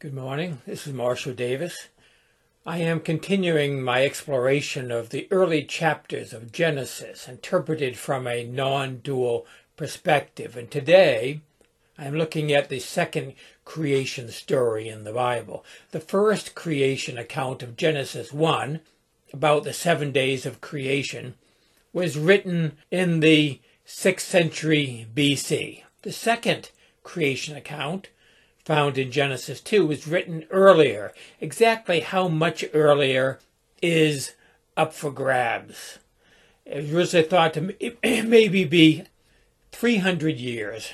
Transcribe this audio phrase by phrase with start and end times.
[0.00, 0.62] Good morning.
[0.64, 1.88] This is Marshall Davis.
[2.64, 8.98] I am continuing my exploration of the early chapters of Genesis, interpreted from a non
[8.98, 9.44] dual
[9.76, 10.56] perspective.
[10.56, 11.40] And today,
[11.98, 13.34] I'm looking at the second
[13.64, 15.64] creation story in the Bible.
[15.90, 18.78] The first creation account of Genesis 1,
[19.32, 21.34] about the seven days of creation,
[21.92, 25.82] was written in the 6th century BC.
[26.02, 26.70] The second
[27.02, 28.10] creation account
[28.68, 31.14] found in Genesis 2 was written earlier.
[31.40, 33.38] Exactly how much earlier
[33.80, 34.34] is
[34.76, 35.98] up for grabs.
[36.66, 37.74] It was originally thought to
[38.28, 39.04] maybe be
[39.72, 40.92] 300 years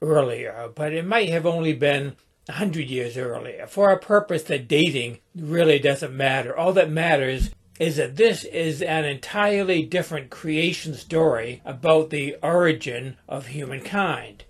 [0.00, 2.14] earlier, but it might have only been
[2.46, 3.66] 100 years earlier.
[3.66, 6.56] For a purpose that dating really doesn't matter.
[6.56, 7.50] All that matters
[7.80, 14.44] is that this is an entirely different creation story about the origin of humankind.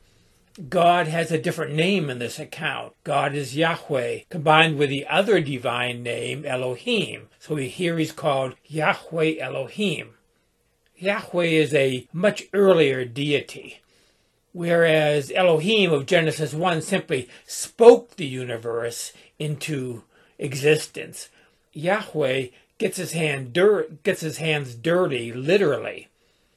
[0.68, 2.94] God has a different name in this account.
[3.04, 7.28] God is Yahweh, combined with the other divine name, Elohim.
[7.38, 10.14] So here he's called Yahweh Elohim.
[10.96, 13.80] Yahweh is a much earlier deity,
[14.52, 20.02] whereas Elohim of Genesis 1 simply spoke the universe into
[20.38, 21.30] existence.
[21.72, 26.09] Yahweh gets his hand dirt gets his hands dirty, literally.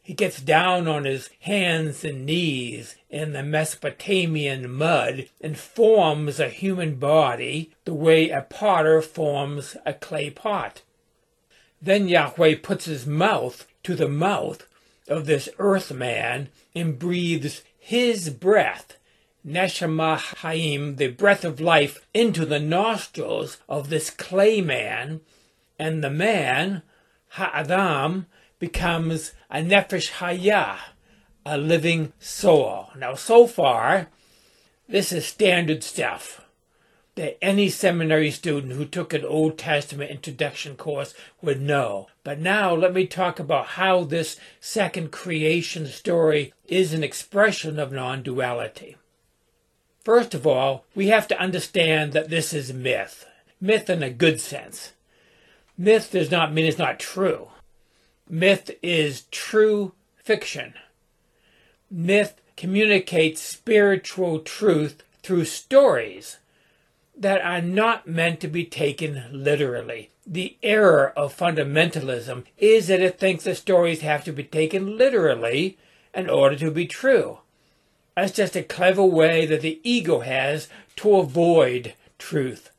[0.04, 6.50] He gets down on his hands and knees in the Mesopotamian mud and forms a
[6.50, 10.82] human body the way a potter forms a clay pot.
[11.82, 14.68] Then Yahweh puts his mouth to the mouth
[15.08, 18.98] of this earth man and breathes his breath,
[19.48, 25.22] Neshama Haim, the breath of life, into the nostrils of this clay man,
[25.80, 26.82] and the man,
[27.30, 28.26] Ha'adam,
[28.64, 30.78] becomes a nefesh hayah,
[31.46, 32.88] a living soul.
[32.96, 34.08] Now, so far,
[34.88, 36.46] this is standard stuff
[37.16, 42.08] that any seminary student who took an Old Testament introduction course would know.
[42.24, 47.92] But now let me talk about how this second creation story is an expression of
[47.92, 48.96] non duality.
[50.06, 53.26] First of all, we have to understand that this is myth.
[53.60, 54.94] Myth in a good sense.
[55.78, 57.50] Myth does not mean it's not true.
[58.30, 60.74] Myth is true fiction.
[61.92, 66.38] Myth communicates spiritual truth through stories
[67.16, 70.10] that are not meant to be taken literally.
[70.26, 75.78] The error of fundamentalism is that it thinks the stories have to be taken literally
[76.14, 77.40] in order to be true.
[78.16, 82.70] That's just a clever way that the ego has to avoid truth.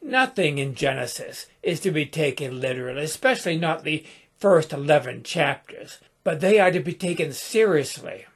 [0.00, 4.04] Nothing in Genesis is to be taken literally, especially not the
[4.38, 8.26] first 11 chapters, but they are to be taken seriously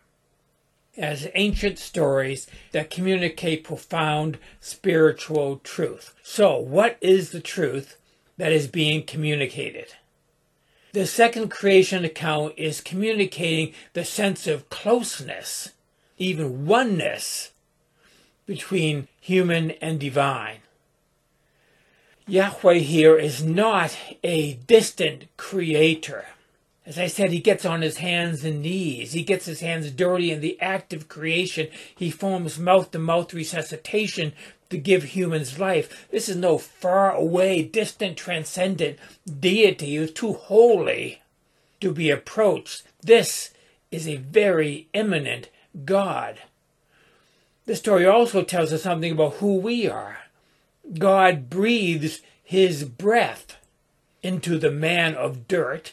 [0.97, 6.15] as ancient stories that communicate profound spiritual truth.
[6.23, 7.97] So, what is the truth
[8.37, 9.95] that is being communicated?
[10.93, 15.71] The second creation account is communicating the sense of closeness,
[16.17, 17.53] even oneness,
[18.47, 20.59] between human and divine.
[22.29, 26.27] Yahweh here is not a distant creator.
[26.85, 29.13] As I said, he gets on his hands and knees.
[29.13, 31.69] He gets his hands dirty in the act of creation.
[31.97, 34.35] He forms mouth to mouth resuscitation
[34.69, 36.07] to give humans life.
[36.11, 38.99] This is no far away, distant, transcendent
[39.41, 41.23] deity who's too holy
[41.81, 42.83] to be approached.
[43.03, 43.55] This
[43.91, 45.49] is a very immanent
[45.87, 46.41] God.
[47.65, 50.18] The story also tells us something about who we are.
[50.97, 53.57] God breathes his breath
[54.23, 55.93] into the man of dirt,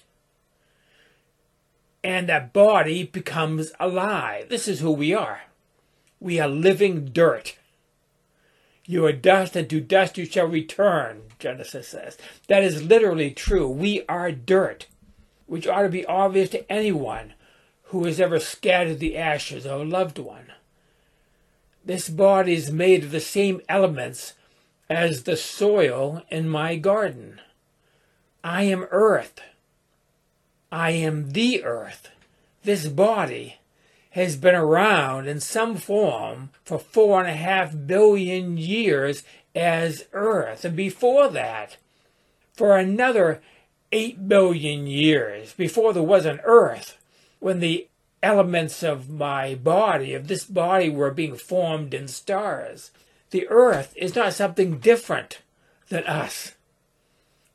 [2.03, 4.49] and that body becomes alive.
[4.49, 5.41] This is who we are.
[6.19, 7.57] We are living dirt.
[8.85, 12.17] You are dust, and to dust you shall return, Genesis says.
[12.47, 13.67] That is literally true.
[13.67, 14.87] We are dirt,
[15.47, 17.33] which ought to be obvious to anyone
[17.85, 20.53] who has ever scattered the ashes of a loved one.
[21.83, 24.33] This body is made of the same elements
[24.89, 27.41] as the soil in my garden.
[28.43, 29.39] I am earth.
[30.71, 32.09] I am the earth.
[32.63, 33.57] This body
[34.15, 39.23] has been around in some form for four and a half billion years
[39.53, 40.63] as Earth.
[40.63, 41.75] And before that,
[42.53, 43.41] for another
[43.91, 46.97] eight billion years, before there was an Earth,
[47.39, 47.87] when the
[48.23, 52.91] elements of my body, of this body, were being formed in stars.
[53.35, 55.41] The Earth is not something different
[55.89, 56.53] than us.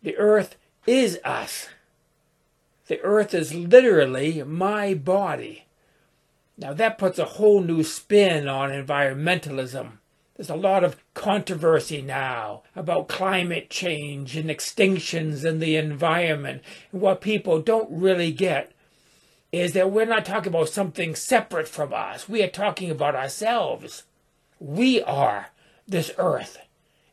[0.03, 0.57] The Earth
[0.87, 1.71] is us.
[2.89, 5.65] The Earth is literally my body.
[6.59, 9.93] Now that puts a whole new spin on environmentalism.
[10.37, 16.63] There's a lot of controversy now about climate change and extinctions in the environment.
[16.93, 18.73] And what people don't really get
[19.51, 22.29] is that we're not talking about something separate from us.
[22.29, 24.03] We are talking about ourselves.
[24.59, 25.47] We are
[25.91, 26.59] this earth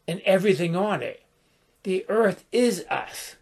[0.07, 1.24] and everything on it.
[1.83, 3.35] The earth is us.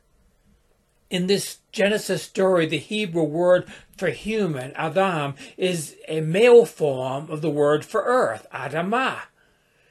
[1.09, 3.67] In this Genesis story, the Hebrew word
[3.97, 9.19] for human, Adam, is a male form of the word for earth, Adamah.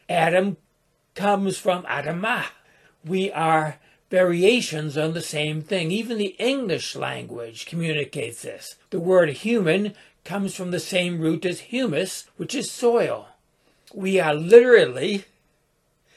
[0.08, 0.56] Adam
[1.14, 2.46] comes from Adamah.
[3.04, 3.78] We are
[4.10, 5.90] variations on the same thing.
[5.90, 8.76] Even the English language communicates this.
[8.90, 9.94] The word human
[10.24, 13.28] comes from the same root as humus, which is soil.
[13.92, 15.24] We are literally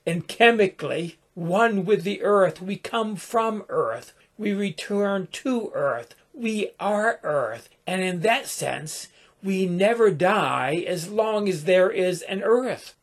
[0.07, 2.61] and chemically one with the earth.
[2.61, 4.13] We come from earth.
[4.37, 6.15] We return to earth.
[6.33, 7.69] We are earth.
[7.85, 9.09] And in that sense,
[9.43, 12.95] we never die as long as there is an earth.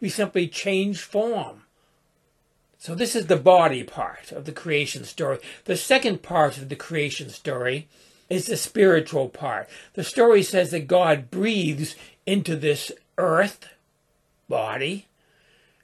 [0.00, 1.62] We simply change form.
[2.78, 5.38] So, this is the body part of the creation story.
[5.66, 7.86] The second part of the creation story
[8.28, 9.68] is the spiritual part.
[9.94, 11.94] The story says that God breathes
[12.26, 13.68] into this earth
[14.48, 15.06] body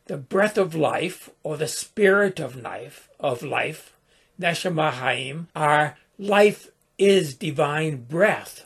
[0.09, 3.95] the breath of life or the spirit of life of life
[4.41, 8.65] neshama haim our life is divine breath.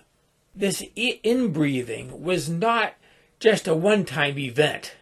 [0.55, 2.95] This inbreathing was not
[3.39, 4.95] just a one-time event.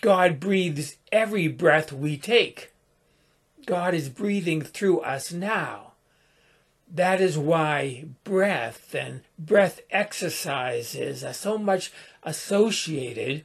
[0.00, 2.72] God breathes every breath we take.
[3.66, 5.92] God is breathing through us now.
[6.92, 11.92] That is why breath and breath exercises are so much
[12.22, 13.44] associated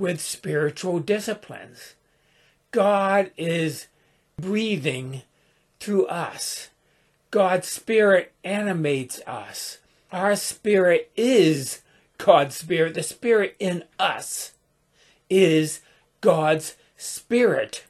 [0.00, 1.94] with spiritual disciplines.
[2.70, 3.86] God is
[4.40, 5.22] breathing
[5.78, 6.70] through us.
[7.30, 9.78] God's Spirit animates us.
[10.10, 11.82] Our spirit is
[12.18, 12.94] God's Spirit.
[12.94, 14.52] The Spirit in us
[15.28, 15.80] is
[16.20, 17.84] God's Spirit,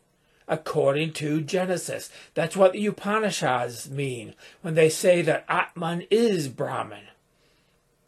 [0.47, 2.11] according to Genesis.
[2.35, 7.05] That's what the Upanishads mean when they say that Atman is Brahman.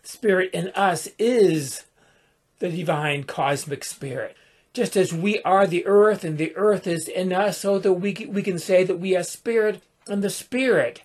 [0.02, 1.84] Spirit in us is
[2.62, 4.36] the divine cosmic spirit.
[4.72, 8.14] Just as we are the earth and the earth is in us, so that we,
[8.28, 11.02] we can say that we are spirit and the spirit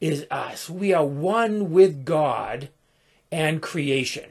[0.00, 0.70] is us.
[0.70, 2.68] We are one with God
[3.32, 4.30] and creation.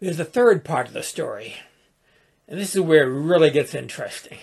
[0.00, 1.56] There's a third part of the story,
[2.46, 4.38] and this is where it really gets interesting.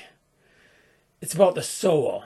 [1.21, 2.23] It's about the soul.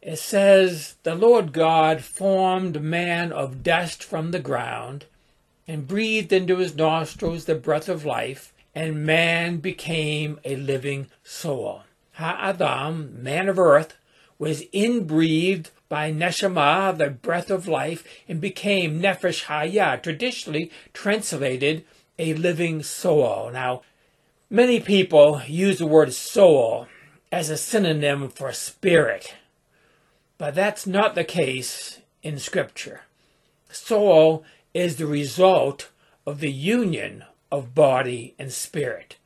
[0.00, 5.04] It says, The Lord God formed man of dust from the ground
[5.70, 11.82] and breathed into his nostrils the breath of life, and man became a living soul.
[12.14, 13.96] Ha'adam, man of earth,
[14.36, 21.84] was inbreathed by neshama, the breath of life, and became nefesh hayah, traditionally translated
[22.18, 23.50] a living soul.
[23.52, 23.82] Now,
[24.50, 26.88] many people use the word soul
[27.30, 29.36] as a synonym for spirit,
[30.36, 33.02] but that's not the case in Scripture.
[33.70, 35.90] Soul is the result
[36.26, 39.16] of the union of body and spirit.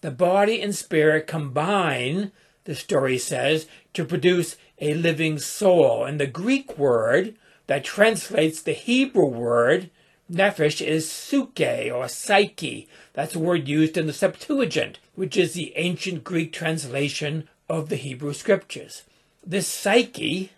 [0.00, 2.32] The body and spirit combine,
[2.64, 6.04] the story says, to produce a living soul.
[6.04, 7.34] And the Greek word
[7.66, 9.90] that translates the Hebrew word
[10.30, 12.88] nephesh is suke or psyche.
[13.12, 17.96] That's a word used in the Septuagint, which is the ancient Greek translation of the
[17.96, 19.04] Hebrew scriptures.
[19.46, 20.50] This psyche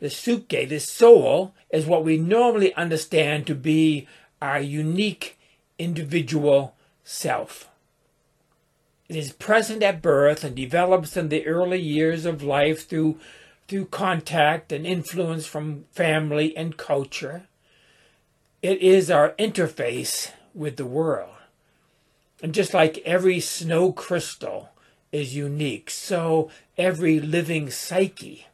[0.00, 4.06] the suke, the soul, is what we normally understand to be
[4.40, 5.38] our unique
[5.78, 6.74] individual
[7.04, 7.68] self.
[9.08, 13.18] It is present at birth and develops in the early years of life through,
[13.68, 17.46] through contact and influence from family and culture.
[18.62, 21.30] It is our interface with the world.
[22.42, 24.70] And just like every snow crystal
[25.12, 28.46] is unique, so every living psyche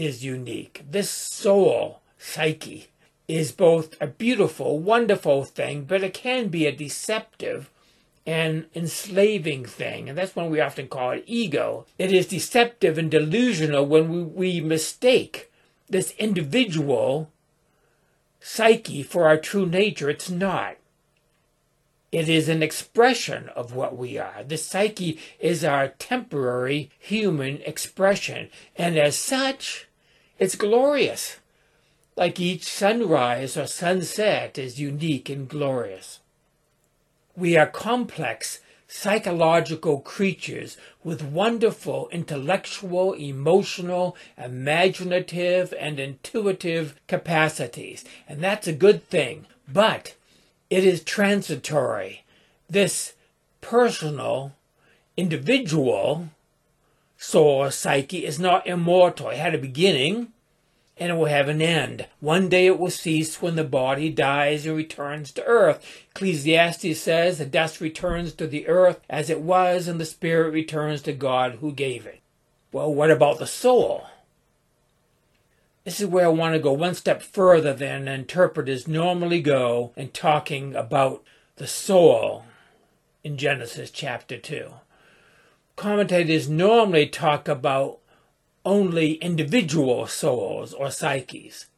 [0.00, 0.82] is unique.
[0.90, 2.88] This soul psyche
[3.28, 7.70] is both a beautiful, wonderful thing, but it can be a deceptive
[8.26, 10.08] and enslaving thing.
[10.08, 11.84] And that's when we often call it ego.
[11.98, 15.52] It is deceptive and delusional when we, we mistake
[15.88, 17.30] this individual
[18.40, 20.08] psyche for our true nature.
[20.08, 20.76] It's not.
[22.10, 24.42] It is an expression of what we are.
[24.42, 29.86] The psyche is our temporary human expression, and as such,
[30.40, 31.36] it's glorious.
[32.16, 36.18] Like each sunrise or sunset is unique and glorious.
[37.36, 48.04] We are complex psychological creatures with wonderful intellectual, emotional, imaginative, and intuitive capacities.
[48.26, 49.46] And that's a good thing.
[49.72, 50.16] But
[50.70, 52.24] it is transitory.
[52.68, 53.12] This
[53.60, 54.56] personal,
[55.16, 56.30] individual
[57.22, 59.28] soul psyche is not immortal.
[59.28, 60.32] It had a beginning
[60.96, 62.06] and it will have an end.
[62.18, 65.86] One day it will cease when the body dies and returns to earth.
[66.10, 71.00] Ecclesiastes says the dust returns to the earth as it was, and the spirit returns
[71.02, 72.20] to God who gave it.
[72.72, 74.06] Well, what about the soul?
[75.84, 80.08] This is where I want to go one step further than interpreters normally go in
[80.08, 81.22] talking about
[81.56, 82.44] the soul
[83.24, 84.70] in Genesis chapter 2.
[85.80, 88.00] Commentators normally talk about
[88.66, 91.68] only individual souls or psyches.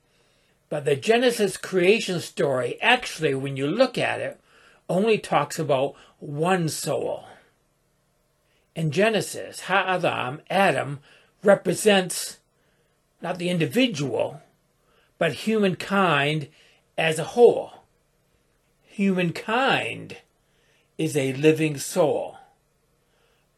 [0.68, 4.40] But the Genesis creation story, actually, when you look at it,
[4.88, 7.26] only talks about one soul.
[8.74, 10.98] In Genesis, Ha'adam, Adam,
[11.44, 12.40] represents
[13.20, 14.42] not the individual,
[15.16, 16.48] but humankind
[16.98, 17.84] as a whole.
[18.82, 20.16] Humankind
[20.98, 22.38] is a living soul.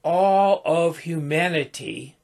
[0.04, 2.16] All of humanity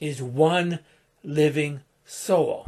[0.00, 0.80] is one
[1.22, 2.66] living soul.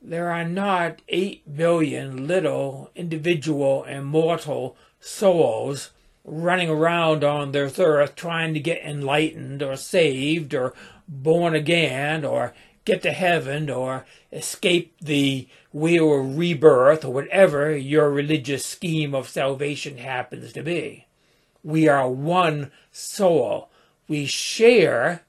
[0.00, 5.90] There are not 8 billion little individual immortal souls
[6.24, 10.72] running around on this earth trying to get enlightened or saved or
[11.06, 12.54] born again or
[12.86, 19.28] get to heaven or escape the wheel of rebirth or whatever your religious scheme of
[19.28, 21.05] salvation happens to be.
[21.66, 23.70] We are one soul.
[24.06, 25.22] We share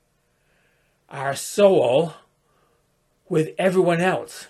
[1.10, 2.13] our soul
[3.27, 4.46] with everyone else.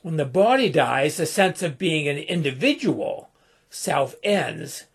[0.00, 3.28] When the body dies, the sense of being an individual
[3.68, 4.86] self ends,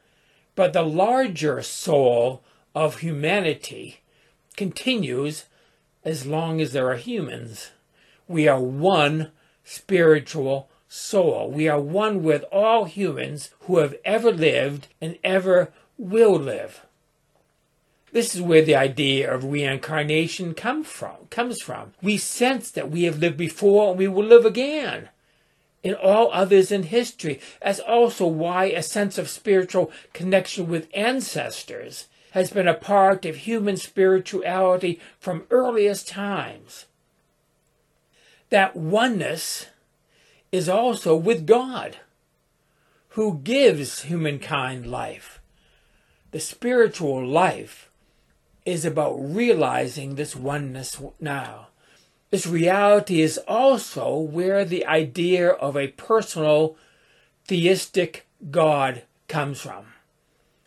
[0.56, 2.44] but the larger soul
[2.74, 4.00] of humanity
[4.56, 5.46] continues
[6.04, 7.70] as long as there are humans.
[8.28, 9.30] We are one
[9.64, 11.52] spiritual soul.
[11.52, 16.86] We are one with all humans who have ever lived and ever will live.
[18.12, 21.94] This is where the idea of reincarnation come from, comes from.
[22.02, 25.10] We sense that we have lived before and we will live again
[25.84, 27.40] in all others in history.
[27.62, 33.36] That's also why a sense of spiritual connection with ancestors has been a part of
[33.38, 36.86] human spirituality from earliest times.
[38.50, 39.68] That oneness
[40.52, 41.98] is also with God,
[43.10, 45.42] who gives humankind life.
[46.32, 47.90] The spiritual life
[48.66, 51.68] is about realizing this oneness now.
[52.30, 56.76] This reality is also where the idea of a personal
[57.46, 59.86] theistic God comes from.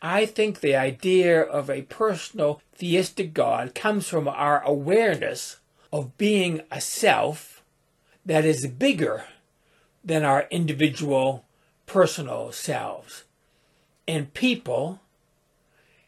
[0.03, 5.61] I think the idea of a personal theistic God comes from our awareness
[5.93, 7.63] of being a self
[8.25, 9.25] that is bigger
[10.05, 11.45] than our individual
[11.87, 13.25] personal selves.
[14.07, 15.01] And people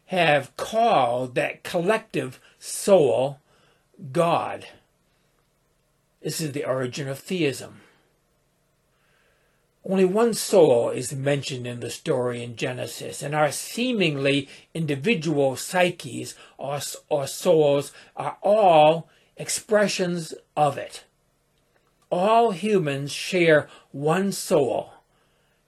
[0.07, 3.39] have called that collective soul
[4.11, 4.67] God.
[6.21, 7.81] This is the origin of theism.
[9.85, 16.35] Only one soul is mentioned in the story in Genesis, and our seemingly individual psyches
[16.57, 21.03] or, or souls are all expressions of it.
[22.15, 24.93] All humans share one soul,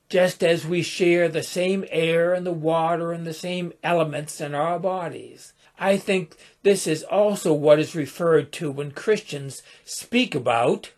[0.10, 4.54] just as we share the same air and the water and the same elements in
[4.54, 5.54] our bodies.
[5.80, 10.92] I think this is also what is referred to when Christians speak about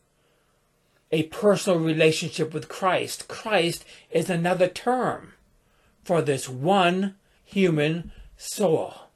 [1.13, 3.29] a personal relationship with Christ.
[3.29, 5.31] Christ is another term
[6.03, 9.06] for this one human soul.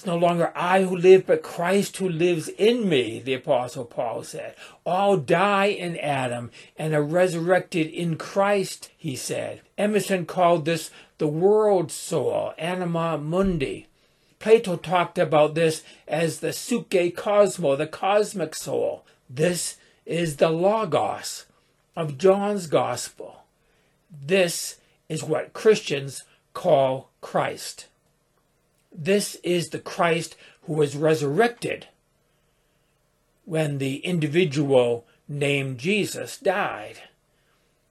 [0.00, 4.22] It's no longer I who live, but Christ who lives in me, the Apostle Paul
[4.22, 4.54] said.
[4.86, 9.60] All die in Adam and are resurrected in Christ, he said.
[9.76, 13.88] Emerson called this the world soul, anima mundi.
[14.38, 19.04] Plato talked about this as the suke cosmo, the cosmic soul.
[19.28, 19.76] This
[20.06, 21.44] is the Logos
[21.94, 23.42] of John's Gospel.
[24.10, 24.78] This
[25.10, 27.88] is what Christians call Christ.
[28.92, 31.88] This is the Christ who was resurrected
[33.44, 37.02] when the individual named Jesus, died.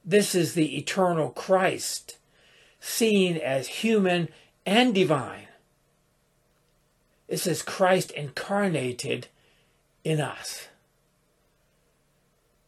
[0.03, 2.17] This is the eternal Christ,
[2.79, 4.29] seen as human
[4.65, 5.47] and divine.
[7.27, 9.27] This is Christ incarnated
[10.03, 10.67] in us.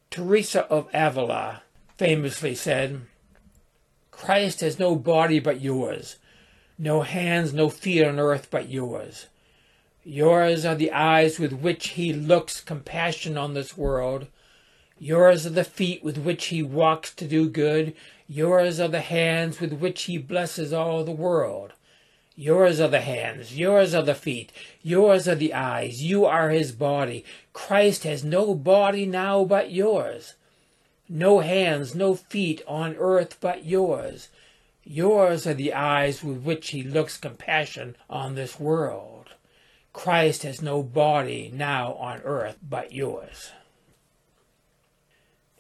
[0.10, 1.64] Teresa of Avila
[1.98, 3.02] famously said,
[4.12, 6.18] Christ has no body but yours,
[6.82, 9.28] no hands, no feet on earth but yours.
[10.04, 14.26] Yours are the eyes with which he looks compassion on this world.
[14.98, 17.94] Yours are the feet with which he walks to do good.
[18.28, 21.74] Yours are the hands with which he blesses all the world.
[22.36, 26.72] Yours are the hands, yours are the feet, yours are the eyes, you are his
[26.72, 27.24] body.
[27.54, 30.34] Christ has no body now but yours.
[31.08, 34.30] No hands, no feet on earth but yours.
[34.92, 39.30] Yours are the eyes with which he looks compassion on this world.
[39.94, 43.52] Christ has no body now on earth but yours.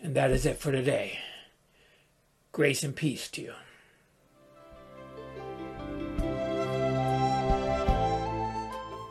[0.03, 1.19] And that is it for today.
[2.51, 3.53] Grace and peace to you.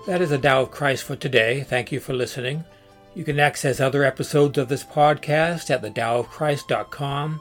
[0.06, 1.62] That is the Tao of Christ for today.
[1.62, 2.64] Thank you for listening.
[3.14, 7.40] You can access other episodes of this podcast at thedaoofchrist.com.